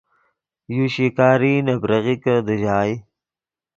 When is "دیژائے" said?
2.47-2.93